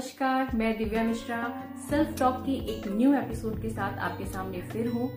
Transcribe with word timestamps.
Mishra 0.00 1.38
self 1.90 2.18
talk 2.18 2.34
के 2.46 2.52
एक 2.52 2.86
new 2.88 3.12
episode 3.14 3.60
के 3.62 3.70
साथ 3.70 3.98
आपके 3.98 4.26
सामने 4.26 4.60
फिर 4.62 4.88
हूँ 4.88 5.08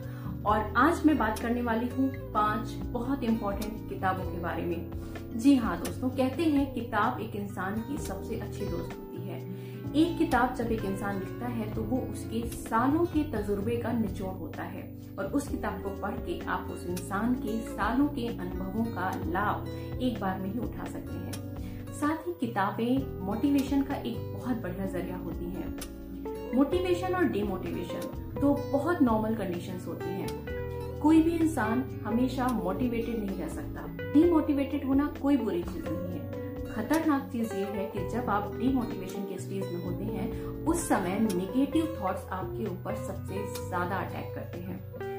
और 0.44 0.74
आज 0.78 1.06
मैं 1.06 1.18
बात 1.18 1.40
करने 1.40 1.62
वाली 1.62 1.88
हूँ 1.88 2.10
पाँच 2.32 2.70
बहुत 2.70 3.24
इम्पोर्टेंट 3.24 3.90
किताबों 3.90 4.24
के 4.24 4.40
बारे 4.40 4.64
में। 4.64 5.40
जी 5.40 5.56
हाँ 5.56 5.78
दोस्तों, 5.78 6.10
कहते 6.10 6.44
हैं 6.44 6.74
किताब 6.74 7.22
एक 7.22 7.36
इंसान 7.36 7.76
की 7.76 7.98
सबसे 7.98 8.40
अच्छी 8.40 8.66
दोस्त 8.66 8.98
होती 8.98 9.30
है। 9.30 9.40
एक 9.94 10.18
किताब 10.18 10.56
जब 10.56 10.72
एक 10.72 10.86
इंसान 10.86 11.20
लिखता 11.20 11.48
है 11.48 11.74
तो 11.76 11.82
वो 11.82 11.98
उसके 12.12 12.48
सालों 12.48 13.06
के 13.06 13.24
तजुर्बे 13.32 13.78
का 13.78 13.92
निचोड़ 13.92 14.34
होता 14.34 14.64
है 14.64 14.84
और 15.20 15.26
उस 15.26 15.48
किताब 15.48 15.82
को 15.84 15.90
पढ़ 16.02 16.16
के 16.16 16.40
आप 16.46 16.68
उस 16.72 16.86
इंसान 16.86 17.34
के 17.36 17.60
सालों 17.62 18.08
के 18.08 18.28
अनुभवों 18.28 18.86
का 18.86 19.12
लाभ 19.26 19.68
एक 20.02 20.20
बार 20.22 20.40
में 20.40 20.54
ही 20.54 20.60
उठा 20.60 20.86
सकते 20.86 21.14
हैं। 21.14 21.53
साथ 21.94 22.28
ही 22.28 22.34
किताबें 22.40 23.22
मोटिवेशन 23.26 23.82
का 23.82 23.96
एक 23.96 24.18
बहुत 24.34 24.58
बढ़िया 24.58 24.86
ज़रिया 24.86 25.18
होती 25.18 25.46
हैं। 25.46 26.56
मोटिवेशन 26.56 27.16
और 27.16 27.24
डिमोटिवेशन 27.24 28.02
दो 28.42 28.54
बहुत 28.72 29.02
नॉर्मल 29.02 29.36
कंडीशंस 29.36 29.88
होती 29.88 30.06
हैं। 30.06 31.00
कोई 31.02 31.22
भी 31.22 31.32
इंसान 31.32 31.84
हमेशा 32.06 32.48
मोटिवेटेड 32.48 33.20
नहीं 33.20 33.38
रह 33.38 33.48
सकता। 33.48 33.88
डिमोटिवेटेड 34.14 34.86
होना 34.86 35.14
कोई 35.22 35.38
बुरी 35.38 35.64
चीज़ 35.64 35.90
नहीं 35.90 36.20
है। 36.20 36.74
खतरनाक 36.74 37.30
चीज़ 37.32 37.54
ये 37.54 37.66
है 37.66 37.86
कि 37.86 38.10
जब 38.10 38.30
आप 38.30 38.56
डिमोटिवेशन 38.56 39.24
के 39.24 39.38
स्टेज 39.38 39.74
में 39.74 39.84
होते 39.84 40.04
हैं, 40.04 40.32
उस 40.66 40.88
समय 40.90 41.20
निगेटिव 41.20 41.98
थॉट्स 42.02 42.26
आपके 42.32 42.66
ऊपर 42.66 42.96
सबसे 42.96 43.68
ज़्यादा 43.68 43.96
अटैक 43.96 44.36
करते 44.36 44.60
हैं। 44.60 45.13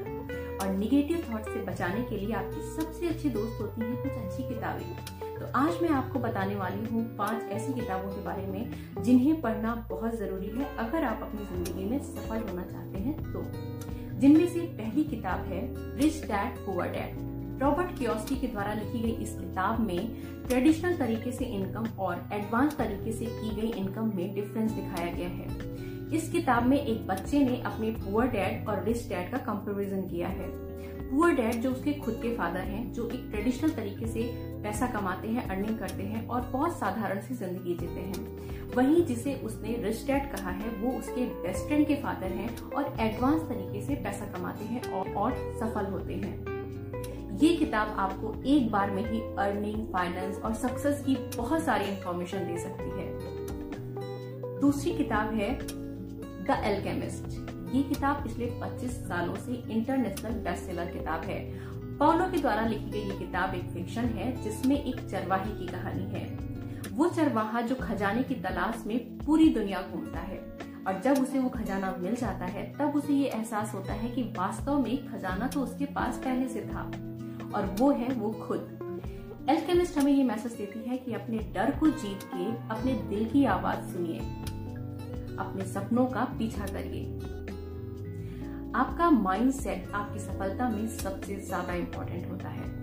और 0.65 0.73
निगेटिव 0.73 1.23
थॉट्स 1.31 1.53
से 1.53 1.59
बचाने 1.63 2.01
के 2.03 2.17
लिए 2.17 2.33
आपकी 2.35 2.61
सबसे 2.75 3.07
अच्छी 3.07 3.29
दोस्त 3.29 3.61
होती 3.61 3.81
है 3.81 3.95
कुछ 3.95 4.11
अच्छी 4.13 4.43
किताबें। 4.43 5.15
तो 5.35 5.45
आज 5.55 5.81
मैं 5.81 5.89
आपको 5.91 6.19
बताने 6.19 6.55
वाली 6.55 6.85
हूँ 6.85 7.03
पाँच 7.17 7.51
ऐसी 7.51 7.73
किताबों 7.73 8.11
के 8.11 8.23
बारे 8.23 8.45
में 8.47 9.03
जिन्हें 9.03 9.41
पढ़ना 9.41 9.75
बहुत 9.89 10.15
ज़रूरी 10.19 10.47
है। 10.49 10.75
अगर 10.77 11.03
आप 11.03 11.19
अपनी 11.23 11.45
ज़िंदगी 11.45 11.85
में 11.89 11.99
सफल 12.05 12.49
होना 12.49 12.63
चाहते 12.63 12.99
हैं 12.99 13.15
तो 13.23 13.43
जिनमें 14.19 14.47
से 14.47 14.59
पहली 14.77 15.03
किताब 15.03 15.45
है 15.45 15.61
rich 15.97 16.21
dad 16.23 16.57
poor 16.65 16.89
dad 16.89 17.61
Robert 17.61 17.97
Kiyosaki 17.97 18.35
के 18.35 18.47
द्वारा 18.47 18.73
लिखी 18.73 18.99
गई 18.99 19.11
इस 19.23 19.33
किताब 19.33 19.79
में 19.79 19.99
ट्रेडिशनल 20.47 20.97
तरीके 20.97 21.31
से 21.31 21.45
इनकम 21.55 21.85
और 21.99 22.29
एडवांस 22.33 22.77
तरीके 22.77 23.11
से 23.11 23.25
की 23.25 23.55
गई 23.55 23.71
इनकम 23.79 24.11
में 24.15 24.33
डिफरेंस 24.35 24.71
दिखाया 24.71 25.11
गया 25.13 25.29
है। 25.29 25.94
इस 26.13 26.29
किताब 26.31 26.65
में 26.65 26.77
एक 26.77 27.07
बच्चे 27.07 27.39
ने 27.39 27.61
अपने 27.61 27.89
पुअर 27.91 28.27
डैड 28.27 28.67
और 28.67 28.83
रिच 28.83 29.07
डैड 29.09 29.31
का 29.31 29.37
कंपेरिजन 29.37 30.01
किया 30.01 30.27
है। 30.27 30.49
पुअर 31.09 31.31
डैड 31.31 31.61
जो 31.61 31.71
उसके 31.71 31.93
खुद 31.93 32.19
के 32.21 32.35
फादर 32.35 32.59
हैं 32.59 32.91
जो 32.93 33.07
एक 33.09 33.27
ट्रेडिशनल 33.31 33.69
तरीके 33.69 34.07
से 34.07 34.23
पैसा 34.63 34.87
कमाते 34.87 35.27
हैं 35.27 35.47
अर्निंग 35.49 35.77
करते 35.79 36.03
हैं 36.03 36.27
और 36.27 36.41
बहुत 36.41 36.77
साधारण 36.79 37.21
सी 37.21 37.35
ज़िंदगी 37.35 37.75
जीते 37.75 38.01
हैं। 38.01 38.73
वहीं 38.75 39.03
जिसे 39.05 39.33
उसने 39.45 39.75
रिच 39.83 40.05
डैड 40.07 40.31
कहा 40.31 40.49
है 40.49 40.69
वो 40.77 40.91
उसके 40.99 41.25
बेस्ट 41.43 41.67
फ्रेंड 41.67 41.85
के 41.87 41.95
फादर 41.95 42.31
हैं 42.31 42.49
और 42.75 42.93
एडवांस 42.99 43.41
तरीके 43.41 43.81
से 43.81 43.95
पैसा 43.95 44.25
कमाते 44.25 44.65
हैं 44.65 44.81
और, 44.83 45.13
और 45.13 45.33
सफल 45.59 45.85
होते 45.85 46.13
हैं। 46.13 47.37
ये 47.37 47.55
किताब 47.55 47.95
आपको 47.99 48.33
एक 48.45 48.69
बार 48.71 48.91
में 48.91 49.03
ही 49.11 49.21
अर्निंग 49.37 49.87
फाइनेंस 49.93 50.37
और 50.37 50.53
सक्सेस 50.53 51.01
की 51.05 51.15
बहुत 51.37 51.63
सारी 51.63 51.85
इंफॉर्मेशन 51.85 52.45
दे 52.47 52.57
सकती 52.57 52.89
है। 52.91 54.59
दूसरी 54.59 54.93
किताब 54.93 55.33
है 55.33 55.49
द 56.45 56.49
एल्केमिस्ट। 56.49 57.25
ये 57.75 57.83
किताब 57.83 58.23
पिछले 58.23 58.45
25 58.45 58.91
सालों 58.91 59.35
से 59.35 59.73
इंटरनेशनल 59.73 60.31
बेस्ट 60.31 60.63
सेलर 60.63 60.85
किताब 60.85 61.21
है। 61.21 61.51
पौलो 61.97 62.31
के 62.31 62.37
द्वारा 62.37 62.61
लिखी 62.61 62.89
गई 62.89 62.99
ये 62.99 63.19
किताब 63.19 63.55
एक 63.55 63.63
फिक्शन 63.63 64.01
है, 64.01 64.43
जिसमें 64.43 64.83
एक 64.83 65.09
चरवाहे 65.09 65.51
की 65.51 65.67
कहानी 65.67 66.03
है। 66.03 66.25
वो 66.91 67.09
चरवाहा 67.09 67.61
जो 67.61 67.75
खजाने 67.75 68.23
की 68.23 68.35
तलाश 68.35 68.83
में 68.87 69.17
पूरी 69.17 69.49
दुनिया 69.49 69.81
घूमता 69.81 70.19
है। 70.19 70.37
और 70.87 71.01
जब 71.01 71.23
उसे 71.23 71.39
वो 71.39 71.49
खजाना 71.49 71.95
मिल 71.99 72.15
जाता 72.15 72.45
है, 72.45 72.73
तब 72.79 72.95
उसे 72.95 73.13
ये 73.13 73.25
एहसास 73.25 73.73
होता 73.73 73.93
है 73.93 74.09
कि 74.09 74.23
वास्तव 74.23 74.79
में 74.79 75.07
खजाना 75.07 75.47
तो 75.47 75.61
उसके 75.61 75.85
पास 75.85 76.17
पहले 76.17 76.49
से 76.49 76.61
था। 76.61 76.81
और 77.55 77.75
वो 77.79 77.91
है 77.91 78.07
वो 78.07 78.31
खुद। 78.31 78.59
एल्केमिस्ट 79.49 79.97
हमें 79.97 80.11
ये 80.11 80.23
मैसेज 80.23 80.51
देती 80.51 80.89
है 80.89 80.97
कि 80.97 81.13
अपने 81.13 81.37
डर 81.37 81.79
को 81.79 81.87
जीत 81.87 82.19
के 82.23 82.69
अपने 82.69 82.93
दिल 82.93 83.29
की 83.29 83.45
आवाज़ 83.45 83.93
सुनिए। 83.93 84.54
अपने 85.39 85.65
सपनों 85.65 86.05
का 86.05 86.23
पीछा 86.39 86.65
करिए। 86.65 87.03
आपका 88.75 89.09
माइंड 89.09 89.51
सेट 89.51 89.91
आपकी 89.93 90.19
सफलता 90.19 90.69
में 90.69 90.87
सबसे 90.87 91.35
ज़्यादा 91.37 91.73
इम्पोर्टेंट 91.73 92.29
होता 92.31 92.49
है। 92.49 92.73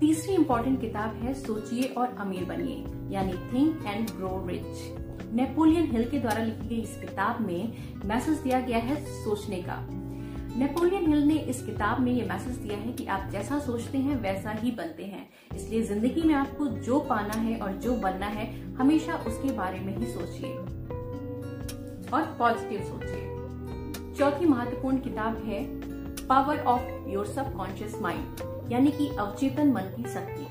तीसरी 0.00 0.34
इम्पोर्टेंट 0.34 0.80
किताब 0.80 1.14
है, 1.14 1.34
सोचिए 1.34 1.82
और 1.88 2.16
अमीर 2.20 2.44
बनिए, 2.44 2.84
यानी 3.10 3.32
think 3.52 3.86
and 3.86 4.10
grow 4.10 4.44
rich 4.48 5.32
Napoleon 5.32 5.90
Hill 5.90 6.08
के 6.10 6.18
द्वारा 6.18 6.42
लिखी 6.44 6.68
गई 6.68 6.80
इस 6.80 6.96
किताब 7.00 7.40
में 7.40 7.72
मैसेज 8.04 8.38
दिया 8.38 8.60
गया 8.60 8.78
है 8.78 8.96
सोचने 9.24 9.62
का। 9.62 9.78
नेपोलियन 10.58 11.06
हिल 11.06 11.22
ने 11.22 11.34
इस 11.34 11.62
किताब 11.62 12.00
में 12.00 12.12
ये 12.12 12.24
मैसेज 12.24 12.56
दिया 12.56 12.76
है 12.78 12.92
कि 12.92 13.06
आप 13.06 13.28
जैसा 13.32 13.58
सोचते 13.58 13.98
हैं, 13.98 14.20
वैसा 14.22 14.50
ही 14.52 14.70
बनते 14.70 15.04
हैं। 15.04 15.28
इसलिए 15.56 15.82
ज़िंदगी 15.82 16.22
में 16.22 16.34
आपको 16.34 16.66
जो 16.66 16.98
पाना 17.00 17.40
है 17.40 17.58
और 17.58 17.72
जो 17.76 17.94
बनना 17.96 18.26
है, 18.26 18.50
हमेशा 18.74 19.14
उसके 19.16 19.52
बारे 19.52 19.80
में 19.80 19.96
ही 19.96 20.06
सोचिए। 20.06 20.52
और 22.14 22.22
पॉजिटिव 22.22 22.80
सोचिए 22.80 23.32
चौथी 24.14 24.46
महत्वपूर्ण 24.46 24.96
किताब 24.96 25.36
है 25.36 25.64
power 26.26 26.58
of 26.58 27.08
your 27.08 27.26
subconscious 27.26 27.98
mind 28.02 28.36
यानी 28.72 28.90
कि 28.90 29.08
अवचेतन 29.08 29.72
मन 29.72 29.82
की 29.82 30.02
शक्ति। 30.02 30.42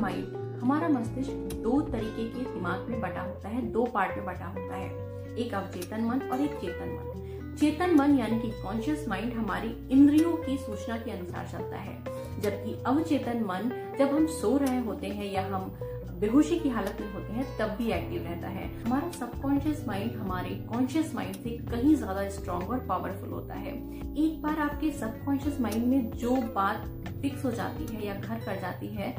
माइंड, 0.00 0.56
हमारा 0.62 0.88
मस्तिष्क 0.88 1.32
दो 1.32 1.80
तरीके 1.80 2.28
के 2.28 2.54
दिमाग 2.54 2.80
में 2.80 3.00
बटा 3.00 3.22
होता 3.22 3.48
है, 3.48 3.62
दो 3.62 3.84
पार्ट 3.84 4.16
में 4.16 4.26
बटा 4.26 4.46
होता 4.46 4.74
है। 4.74 4.90
एक 5.36 5.54
अवचेतन 5.54 6.00
मन 6.00 6.22
और 6.22 6.40
एक 6.40 6.50
चेतन 6.50 6.88
मन। 6.88 7.54
चेतन 7.56 7.94
मन 7.94 8.18
यानी 8.18 8.40
कि 8.40 8.50
कॉन्शियस 8.50 9.08
माइंड 9.08 9.32
हमारी 9.32 9.88
इंद्रियों 9.90 10.32
की 10.32 10.58
सूचना 10.58 10.96
के 10.96 11.10
अनुसार 11.10 11.48
चलता 11.52 11.76
है। 11.76 12.04
जबकि 12.40 12.82
अवचेतन 12.86 13.44
मन, 13.44 13.94
जब 13.98 14.08
हम 14.08 14.26
सो 14.26 14.56
रहे 14.56 14.80
होते 14.80 15.06
हैं 15.06 15.32
या 15.32 15.46
हम 15.46 15.78
बेहोशी 16.20 16.58
की 16.58 16.68
हालत 16.68 16.96
में 17.00 17.12
होते 17.12 17.32
हैं, 17.32 17.44
तब 17.58 17.74
भी 17.78 17.90
एक्टिव 17.92 18.22
रहता 18.22 18.48
है। 18.48 18.66
हमारा 18.82 19.10
सबकॉन्शियस 19.10 19.84
माइंड 19.88 20.16
हमारे 20.16 20.50
कॉन्शियस 20.68 21.14
माइंड 21.14 21.34
से 21.34 21.50
कहीं 21.70 21.94
ज़्यादा 21.94 22.28
स्ट्रॉन्ग 22.30 22.70
और 22.70 22.78
पावरफुल 22.86 23.30
होता 23.30 23.54
है। 23.54 23.72
एक 24.16 24.40
बार 24.42 24.58
आपके 24.60 24.90
सबकॉन्शियस 24.92 25.60
माइंड 25.60 25.86
में 25.86 26.10
जो 26.12 26.36
बात 26.54 26.86
फिक्स 27.22 27.44
हो 27.44 27.50
जाती 27.50 27.86
है 27.86 28.06
या 28.06 28.14
घर 28.14 28.40
कर 28.44 28.60
जाती 28.60 28.86
है, 28.86 29.10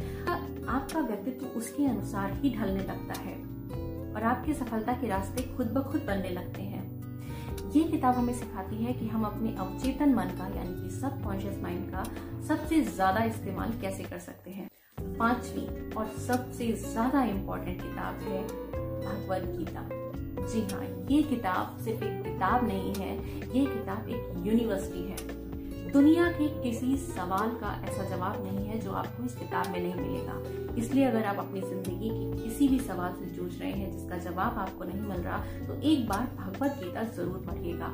आपका 0.68 1.00
व्यक्तित्व 1.00 1.46
उसके 1.60 1.86
अनुसार 1.86 2.34
ही 2.34 2.54
ढलने 2.56 2.84
लगता 2.84 3.20
है 3.20 3.36
और 4.14 4.24
आपकी 4.24 4.54
सफलता 4.54 4.94
के 4.94 5.08
रास्ते 5.08 5.44
खुद 5.56 5.68
ब 5.68 5.84
खुद 5.84 6.04
बनने 6.08 6.30
लगते 6.30 6.62
हैं। 6.62 6.88
ये 7.72 7.84
किताब 7.84 8.16
हमें 8.16 8.34
सिखाती 8.34 8.84
है 8.84 8.94
कि 8.94 9.08
हम 9.08 9.24
अपने 9.24 9.56
अवचेतन 9.58 10.14
मन 10.14 10.36
का, 10.38 10.48
यानी 10.56 10.82
कि 10.82 10.96
सबकॉन्शियस 10.96 11.62
माइंड 11.64 11.90
का, 11.92 12.04
सबसे 12.48 12.82
ज़्यादा 12.84 13.24
इस्तेमाल 13.24 13.74
कैसे 13.82 14.04
कर 14.04 14.20
सकते 14.20 14.52
हैं। 14.52 14.68
पांचवी 15.20 15.68
और 15.96 16.08
सबसे 16.28 16.72
ज़्यादा 16.74 17.24
इम्पोर्टेंट 17.26 17.82
किताब 17.82 18.22
है 18.24 18.44
भगवत 18.44 19.44
गीता। 19.58 19.88
जी 20.42 20.62
हाँ 20.74 20.84
ये 21.10 21.22
किताब 21.24 21.78
सिर्फ़ 21.86 22.04
एक 22.04 22.24
किताब 22.24 22.68
नहीं 22.68 22.94
है, 22.96 23.16
ये 23.50 23.66
किताब 23.66 24.10
एक 24.10 24.46
यूनिवर्सिटी 24.48 25.04
है। 25.04 25.38
दुनिया 25.92 26.26
के 26.32 26.48
किसी 26.64 26.96
सवाल 26.98 27.50
का 27.62 27.70
ऐसा 27.86 28.04
जवाब 28.10 28.44
नहीं 28.44 28.66
है 28.68 28.80
जो 28.80 28.92
आपको 28.94 29.24
इस 29.26 29.36
किताब 29.36 29.68
में 29.68 29.80
नहीं 29.80 29.94
मिलेगा। 29.96 30.76
इसलिए 30.78 31.06
अगर 31.06 31.26
आप 31.26 31.40
अपनी 31.40 31.62
ज़िंदगी 31.62 32.10
के 32.10 32.44
किसी 32.44 32.68
भी 32.68 32.80
सवाल 32.80 33.14
से 33.14 33.26
जूझ 33.36 33.52
रहे 33.60 33.72
हैं 33.72 33.92
जिसका 33.92 34.18
जवाब 34.30 34.58
आपको 34.60 34.84
नहीं 34.84 35.02
मिल 35.02 35.22
रहा 35.22 35.38
तो 35.68 35.80
एक 35.92 36.08
बार 36.10 36.28
भगवत 36.38 36.78
गीता 36.84 37.04
ज़रूर 37.16 37.44
पढ़िएगा। 37.48 37.88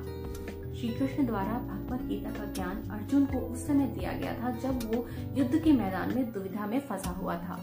श्री 0.86 0.94
कृष्ण 0.94 1.26
द्वारा 1.26 1.54
भगवत 1.60 2.02
गीता 2.08 2.30
का 2.32 2.44
ज्ञान 2.54 2.82
अर्जुन 2.94 3.26
को 3.26 3.40
उस 3.44 3.66
समय 3.68 3.88
दिया 3.90 4.12
गया 4.14 4.34
था 4.34 4.50
जब 4.60 4.84
वो 4.86 5.06
युद्ध 5.38 5.62
के 5.64 5.72
मैदान 5.74 6.14
में 6.16 6.32
दुविधा 6.34 6.66
में 6.66 6.80
फंसा 6.80 7.10
हुआ 7.12 7.36
था। 7.38 7.56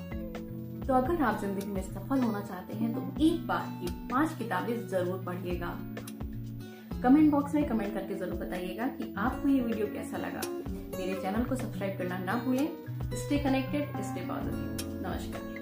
तो 0.87 0.95
अगर 0.95 1.23
आप 1.23 1.39
ज़िंदगी 1.41 1.71
में 1.73 1.81
सफल 1.83 2.21
होना 2.21 2.41
चाहते 2.41 2.77
हैं 2.77 2.93
तो 2.95 3.05
एक 3.25 3.47
बार 3.47 3.69
ये 3.83 3.93
पाँच 4.11 4.35
किताबें 4.39 4.89
ज़रूर 4.89 5.23
पढ़िएगा। 5.27 5.71
कमेंट 7.03 7.31
बॉक्स 7.33 7.55
में 7.55 7.65
कमेंट 7.69 7.95
करके 7.95 8.15
ज़रूर 8.15 8.45
बताइएगा 8.45 8.87
कि 8.99 9.15
आपको 9.19 9.49
ये 9.49 9.61
वीडियो 9.61 9.87
कैसा 9.95 10.17
लगा। 10.27 10.43
मेरे 10.99 11.21
चैनल 11.23 11.45
को 11.45 11.57
सब्सक्राइब 11.57 11.99
करना 11.99 12.19
ना 12.19 12.43
भूलें। 12.45 12.69
स्टे 13.17 13.39
कनेक्टेड, 13.45 14.03
स्टे 14.03 14.27
पॉजिटिव 14.27 15.01
नमस्कार। 15.07 15.62